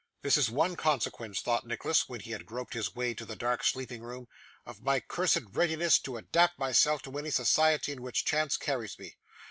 'This 0.23 0.35
is 0.35 0.49
one 0.49 0.75
consequence,' 0.75 1.41
thought 1.41 1.63
Nicholas, 1.67 2.09
when 2.09 2.21
he 2.21 2.31
had 2.31 2.43
groped 2.47 2.73
his 2.73 2.95
way 2.95 3.13
to 3.13 3.23
the 3.23 3.35
dark 3.35 3.63
sleeping 3.63 4.01
room, 4.01 4.27
'of 4.65 4.81
my 4.81 4.99
cursed 4.99 5.37
readiness 5.51 5.99
to 5.99 6.17
adapt 6.17 6.57
myself 6.57 7.03
to 7.03 7.15
any 7.19 7.29
society 7.29 7.91
in 7.91 8.01
which 8.01 8.25
chance 8.25 8.57
carries 8.57 8.97
me. 8.97 9.15